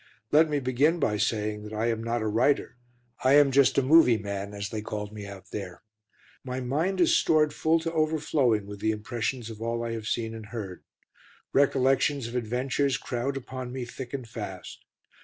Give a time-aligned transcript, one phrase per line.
[0.31, 2.75] Let me begin by saying that I am not a writer,
[3.23, 5.83] I am just a "movie man," as they called me out there.
[6.43, 10.33] My mind is stored full to overflowing with the impressions of all I have seen
[10.33, 10.83] and heard;
[11.53, 14.83] recollections of adventures crowd upon me thick and fast.